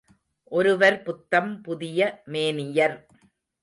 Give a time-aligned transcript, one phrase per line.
[0.51, 2.01] ஒருவர் புத்தம் புதிய
[2.25, 2.97] மேனியர்.